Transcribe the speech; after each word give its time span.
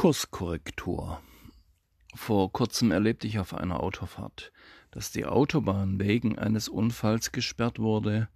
Kurskorrektur. 0.00 1.20
Vor 2.14 2.50
kurzem 2.52 2.90
erlebte 2.90 3.26
ich 3.26 3.38
auf 3.38 3.52
einer 3.52 3.82
Autofahrt, 3.82 4.50
dass 4.92 5.12
die 5.12 5.26
Autobahn 5.26 6.00
wegen 6.00 6.38
eines 6.38 6.70
Unfalls 6.70 7.32
gesperrt 7.32 7.78
wurde 7.78 8.30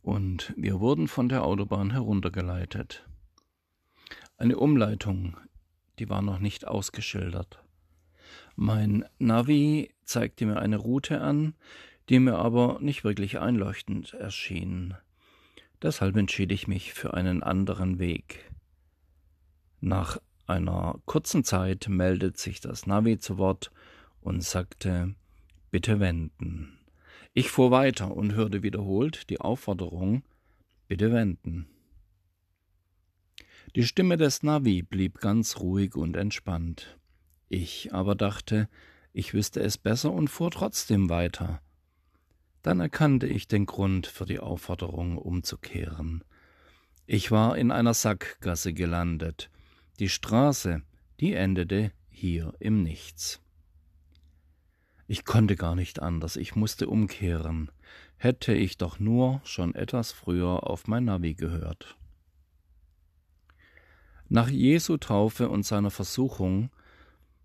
und 0.00 0.54
wir 0.56 0.80
wurden 0.80 1.06
von 1.06 1.28
der 1.28 1.44
Autobahn 1.44 1.90
heruntergeleitet. 1.90 3.06
Eine 4.38 4.56
Umleitung, 4.56 5.36
die 5.98 6.08
war 6.08 6.22
noch 6.22 6.38
nicht 6.38 6.66
ausgeschildert. 6.66 7.62
Mein 8.56 9.04
Navi 9.18 9.94
zeigte 10.04 10.46
mir 10.46 10.56
eine 10.56 10.78
Route 10.78 11.20
an, 11.20 11.54
die 12.08 12.18
mir 12.18 12.36
aber 12.36 12.78
nicht 12.80 13.04
wirklich 13.04 13.40
einleuchtend 13.40 14.14
erschien. 14.14 14.94
Deshalb 15.82 16.16
entschied 16.16 16.50
ich 16.50 16.66
mich 16.66 16.94
für 16.94 17.12
einen 17.12 17.42
anderen 17.42 17.98
Weg. 17.98 18.50
Nach 19.82 20.18
einer 20.46 21.00
kurzen 21.06 21.44
Zeit 21.44 21.88
meldet 21.88 22.38
sich 22.38 22.60
das 22.60 22.86
Navi 22.86 23.18
zu 23.18 23.38
Wort 23.38 23.70
und 24.20 24.42
sagte 24.42 25.14
Bitte 25.70 26.00
wenden. 26.00 26.78
Ich 27.32 27.50
fuhr 27.50 27.70
weiter 27.70 28.16
und 28.16 28.34
hörte 28.34 28.62
wiederholt 28.62 29.28
die 29.30 29.40
Aufforderung 29.40 30.22
Bitte 30.86 31.12
wenden. 31.12 31.66
Die 33.74 33.84
Stimme 33.84 34.16
des 34.16 34.42
Navi 34.42 34.82
blieb 34.82 35.18
ganz 35.18 35.58
ruhig 35.58 35.96
und 35.96 36.16
entspannt. 36.16 36.98
Ich 37.48 37.92
aber 37.92 38.14
dachte, 38.14 38.68
ich 39.12 39.34
wüsste 39.34 39.60
es 39.60 39.78
besser 39.78 40.12
und 40.12 40.28
fuhr 40.28 40.50
trotzdem 40.50 41.08
weiter. 41.08 41.60
Dann 42.62 42.80
erkannte 42.80 43.26
ich 43.26 43.48
den 43.48 43.66
Grund 43.66 44.06
für 44.06 44.26
die 44.26 44.38
Aufforderung 44.38 45.18
umzukehren. 45.18 46.22
Ich 47.06 47.30
war 47.30 47.58
in 47.58 47.70
einer 47.70 47.94
Sackgasse 47.94 48.72
gelandet, 48.72 49.50
die 49.98 50.08
Straße, 50.08 50.82
die 51.20 51.34
endete 51.34 51.92
hier 52.08 52.54
im 52.58 52.82
Nichts. 52.82 53.40
Ich 55.06 55.24
konnte 55.24 55.56
gar 55.56 55.74
nicht 55.74 56.00
anders, 56.00 56.36
ich 56.36 56.56
musste 56.56 56.88
umkehren. 56.88 57.70
Hätte 58.16 58.54
ich 58.54 58.78
doch 58.78 58.98
nur 58.98 59.40
schon 59.44 59.74
etwas 59.74 60.12
früher 60.12 60.68
auf 60.68 60.86
mein 60.86 61.04
Navi 61.04 61.34
gehört. 61.34 61.96
Nach 64.28 64.48
Jesu 64.48 64.96
Taufe 64.96 65.50
und 65.50 65.66
seiner 65.66 65.90
Versuchung 65.90 66.70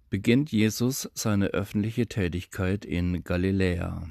beginnt 0.10 0.52
Jesus 0.52 1.10
seine 1.14 1.48
öffentliche 1.48 2.08
Tätigkeit 2.08 2.86
in 2.86 3.24
Galiläa. 3.24 4.10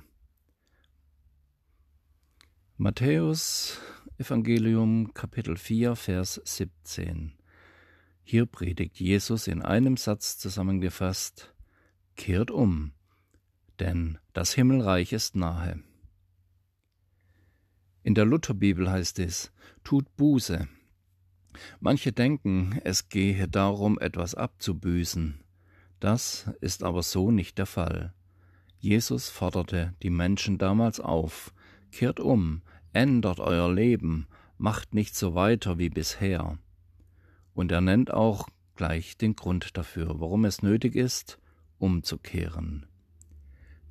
Matthäus 2.76 3.80
Evangelium 4.18 5.14
Kapitel 5.14 5.56
4 5.56 5.96
Vers 5.96 6.40
17 6.44 7.37
hier 8.30 8.44
predigt 8.44 9.00
Jesus 9.00 9.46
in 9.46 9.62
einem 9.62 9.96
Satz 9.96 10.36
zusammengefasst, 10.36 11.54
kehrt 12.14 12.50
um, 12.50 12.92
denn 13.78 14.18
das 14.34 14.52
Himmelreich 14.52 15.14
ist 15.14 15.34
nahe. 15.34 15.82
In 18.02 18.14
der 18.14 18.26
Lutherbibel 18.26 18.90
heißt 18.90 19.18
es, 19.20 19.50
tut 19.82 20.14
Buße. 20.16 20.68
Manche 21.80 22.12
denken, 22.12 22.78
es 22.84 23.08
gehe 23.08 23.48
darum, 23.48 23.98
etwas 23.98 24.34
abzubüßen. 24.34 25.42
Das 25.98 26.50
ist 26.60 26.82
aber 26.82 27.02
so 27.02 27.30
nicht 27.30 27.56
der 27.56 27.64
Fall. 27.64 28.12
Jesus 28.78 29.30
forderte 29.30 29.94
die 30.02 30.10
Menschen 30.10 30.58
damals 30.58 31.00
auf, 31.00 31.54
kehrt 31.92 32.20
um, 32.20 32.60
ändert 32.92 33.40
euer 33.40 33.72
Leben, 33.72 34.26
macht 34.58 34.92
nicht 34.92 35.16
so 35.16 35.34
weiter 35.34 35.78
wie 35.78 35.88
bisher. 35.88 36.58
Und 37.58 37.72
er 37.72 37.80
nennt 37.80 38.12
auch 38.12 38.46
gleich 38.76 39.16
den 39.16 39.34
Grund 39.34 39.76
dafür, 39.76 40.20
warum 40.20 40.44
es 40.44 40.62
nötig 40.62 40.94
ist, 40.94 41.40
umzukehren. 41.80 42.86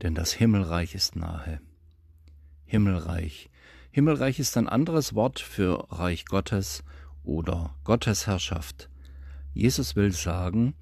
Denn 0.01 0.15
das 0.15 0.31
Himmelreich 0.31 0.95
ist 0.95 1.17
nahe. 1.17 1.59
Himmelreich. 2.63 3.49
Himmelreich 3.91 4.39
ist 4.39 4.55
ein 4.55 4.69
anderes 4.69 5.15
Wort 5.15 5.41
für 5.41 5.85
Reich 5.91 6.23
Gottes 6.23 6.85
oder 7.25 7.75
Gottesherrschaft. 7.83 8.89
Jesus 9.53 9.97
will 9.97 10.13
sagen, 10.13 10.73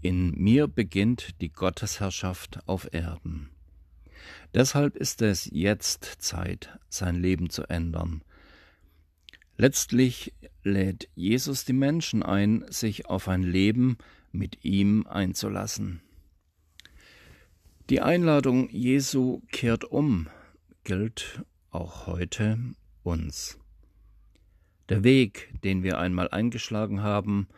in 0.00 0.30
mir 0.30 0.66
beginnt 0.66 1.42
die 1.42 1.52
Gottesherrschaft 1.52 2.66
auf 2.66 2.88
Erden. 2.94 3.50
Deshalb 4.54 4.96
ist 4.96 5.20
es 5.20 5.44
jetzt 5.52 6.04
Zeit, 6.20 6.78
sein 6.88 7.16
Leben 7.16 7.50
zu 7.50 7.64
ändern, 7.64 8.22
Letztlich 9.56 10.32
lädt 10.62 11.08
Jesus 11.14 11.64
die 11.64 11.72
Menschen 11.72 12.22
ein, 12.22 12.64
sich 12.68 13.06
auf 13.06 13.28
ein 13.28 13.42
Leben 13.42 13.98
mit 14.32 14.64
ihm 14.64 15.06
einzulassen. 15.06 16.00
Die 17.90 18.00
Einladung 18.00 18.68
Jesu 18.70 19.42
kehrt 19.52 19.84
um 19.84 20.28
gilt 20.84 21.42
auch 21.70 22.06
heute 22.06 22.58
uns. 23.02 23.58
Der 24.90 25.02
Weg, 25.02 25.52
den 25.64 25.82
wir 25.82 25.98
einmal 25.98 26.28
eingeschlagen 26.28 27.02
haben, 27.02 27.48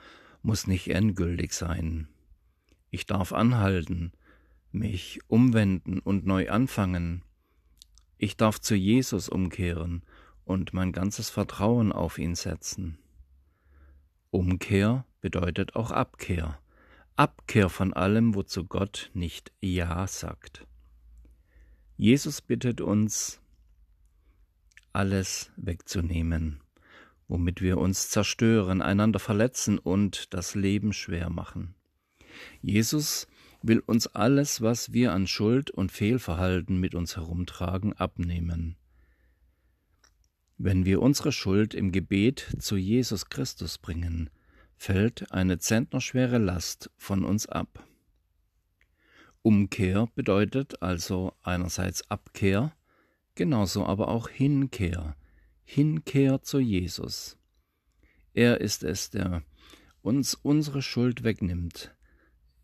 muss 0.42 0.68
nicht 0.68 0.88
endgültig 0.88 1.52
sein. 1.52 2.08
Ich 2.90 3.04
darf 3.04 3.32
anhalten, 3.32 4.12
mich 4.70 5.18
umwenden 5.26 5.98
und 5.98 6.24
neu 6.24 6.48
anfangen. 6.50 7.22
Ich 8.16 8.36
darf 8.36 8.60
zu 8.60 8.76
Jesus 8.76 9.28
umkehren 9.28 10.02
und 10.46 10.72
mein 10.72 10.92
ganzes 10.92 11.28
Vertrauen 11.28 11.92
auf 11.92 12.18
ihn 12.18 12.34
setzen. 12.34 12.96
Umkehr 14.30 15.04
bedeutet 15.20 15.76
auch 15.76 15.90
Abkehr, 15.90 16.58
Abkehr 17.16 17.68
von 17.68 17.92
allem, 17.92 18.34
wozu 18.34 18.64
Gott 18.64 19.10
nicht 19.12 19.52
Ja 19.60 20.06
sagt. 20.06 20.66
Jesus 21.96 22.40
bittet 22.40 22.80
uns, 22.80 23.40
alles 24.92 25.50
wegzunehmen, 25.56 26.60
womit 27.28 27.60
wir 27.60 27.78
uns 27.78 28.08
zerstören, 28.08 28.82
einander 28.82 29.18
verletzen 29.18 29.78
und 29.78 30.32
das 30.32 30.54
Leben 30.54 30.92
schwer 30.92 31.28
machen. 31.28 31.74
Jesus 32.62 33.26
will 33.62 33.80
uns 33.80 34.06
alles, 34.06 34.60
was 34.60 34.92
wir 34.92 35.12
an 35.12 35.26
Schuld 35.26 35.70
und 35.70 35.90
Fehlverhalten 35.90 36.78
mit 36.78 36.94
uns 36.94 37.16
herumtragen, 37.16 37.94
abnehmen. 37.94 38.76
Wenn 40.58 40.86
wir 40.86 41.02
unsere 41.02 41.32
Schuld 41.32 41.74
im 41.74 41.92
Gebet 41.92 42.56
zu 42.58 42.76
Jesus 42.76 43.28
Christus 43.28 43.76
bringen, 43.76 44.30
fällt 44.76 45.30
eine 45.30 45.58
zentnerschwere 45.58 46.38
Last 46.38 46.90
von 46.96 47.24
uns 47.24 47.46
ab. 47.46 47.86
Umkehr 49.42 50.08
bedeutet 50.14 50.82
also 50.82 51.34
einerseits 51.42 52.10
Abkehr, 52.10 52.72
genauso 53.34 53.84
aber 53.84 54.08
auch 54.08 54.28
Hinkehr, 54.28 55.14
Hinkehr 55.62 56.42
zu 56.42 56.58
Jesus. 56.58 57.36
Er 58.32 58.60
ist 58.60 58.82
es, 58.82 59.10
der 59.10 59.42
uns 60.00 60.34
unsere 60.34 60.80
Schuld 60.80 61.22
wegnimmt. 61.22 61.94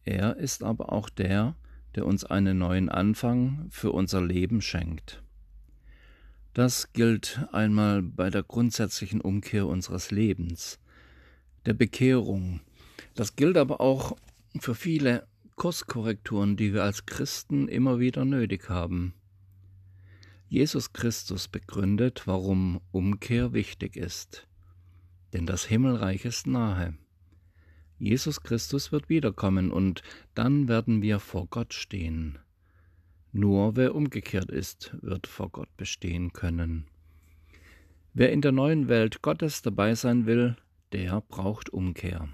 Er 0.05 0.37
ist 0.39 0.63
aber 0.63 0.93
auch 0.93 1.11
der, 1.11 1.57
der 1.95 2.07
uns 2.07 2.25
einen 2.25 2.59
neuen 2.59 2.89
Anfang 2.89 3.67
für 3.71 3.93
unser 3.93 4.23
Leben 4.23 4.63
schenkt. 4.63 5.23
Das 6.55 6.93
gilt 6.93 7.47
einmal 7.53 8.03
bei 8.03 8.29
der 8.29 8.43
grundsätzlichen 8.43 9.23
Umkehr 9.23 9.67
unseres 9.67 10.11
Lebens, 10.11 10.79
der 11.65 11.73
Bekehrung. 11.73 12.61
Das 13.15 13.37
gilt 13.37 13.57
aber 13.57 13.81
auch 13.81 14.17
für 14.61 14.75
viele 14.75 15.27
Kurskorrekturen, 15.57 16.57
die 16.57 16.75
wir 16.75 16.83
als 16.85 17.07
Christen 17.07 17.69
immer 17.69 18.01
wieder 18.01 18.27
nötig 18.27 18.69
haben. 18.69 19.15
Jesus 20.49 20.93
Christus 20.93 21.49
begründet, 21.49 22.25
warum 22.27 22.83
Umkehr 22.91 23.55
wichtig 23.55 23.97
ist. 23.97 24.47
Denn 25.33 25.47
das 25.47 25.65
Himmelreich 25.65 26.27
ist 26.27 26.47
nahe. 26.47 26.95
Jesus 27.99 28.43
Christus 28.43 28.93
wird 28.93 29.09
wiederkommen 29.09 29.71
und 29.71 30.03
dann 30.35 30.69
werden 30.69 31.01
wir 31.01 31.21
vor 31.21 31.47
Gott 31.47 31.73
stehen. 31.73 32.39
Nur 33.33 33.77
wer 33.77 33.95
umgekehrt 33.95 34.51
ist, 34.51 34.95
wird 35.01 35.27
vor 35.27 35.51
Gott 35.51 35.75
bestehen 35.79 36.33
können. 36.35 36.87
Wer 38.13 38.31
in 38.31 38.43
der 38.43 38.53
neuen 38.53 38.89
Welt 38.89 39.23
Gottes 39.23 39.63
dabei 39.63 39.95
sein 39.95 40.27
will, 40.27 40.57
der 40.93 41.23
braucht 41.23 41.71
Umkehr. 41.71 42.29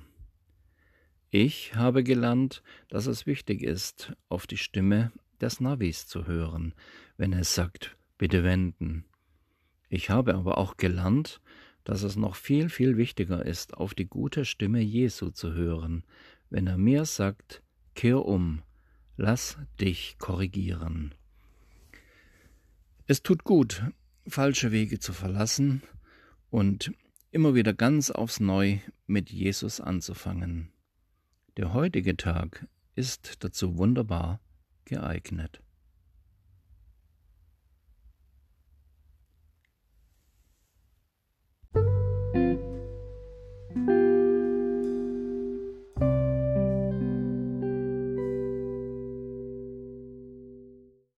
Ich 1.31 1.77
habe 1.77 2.03
gelernt, 2.03 2.65
dass 2.89 3.07
es 3.07 3.27
wichtig 3.27 3.63
ist, 3.63 4.13
auf 4.29 4.49
die 4.49 4.57
Stimme 4.57 5.13
des 5.41 5.61
Navis 5.61 6.09
zu 6.09 6.27
hören, 6.27 6.75
wenn 7.17 7.33
es 7.33 7.55
sagt, 7.55 7.97
bitte 8.17 8.43
wenden. 8.43 9.05
Ich 9.89 10.11
habe 10.11 10.35
aber 10.35 10.59
auch 10.59 10.77
gelernt, 10.77 11.41
dass 11.85 12.03
es 12.03 12.17
noch 12.17 12.35
viel, 12.35 12.69
viel 12.69 12.97
wichtiger 12.97 13.47
ist, 13.47 13.75
auf 13.75 13.95
die 13.95 14.07
gute 14.07 14.45
Stimme 14.45 14.81
Jesu 14.81 15.31
zu 15.31 15.55
hören, 15.55 16.05
wenn 16.51 16.67
er 16.67 16.77
mir 16.77 17.05
sagt, 17.05 17.63
kehr 17.95 18.25
um, 18.25 18.63
Lass 19.21 19.59
dich 19.81 20.17
korrigieren. 20.19 21.13
Es 23.09 23.25
tut 23.25 23.43
gut, 23.43 23.83
falsche 24.29 24.71
Wege 24.71 25.01
zu 25.01 25.13
verlassen 25.13 25.83
und 26.51 26.93
immer 27.33 27.57
wieder 27.57 27.75
ganz 27.75 28.13
aufs 28.13 28.39
Neu 28.39 28.79
mit 29.09 29.31
Jesus 29.31 29.81
anzufangen. 29.81 30.71
Der 31.57 31.73
heutige 31.73 32.17
Tag 32.17 32.69
ist 32.95 33.43
dazu 33.43 33.77
wunderbar 33.77 34.41
geeignet. 34.85 35.63